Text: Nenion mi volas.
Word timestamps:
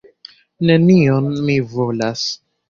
Nenion 0.69 1.27
mi 1.51 1.59
volas. 1.75 2.27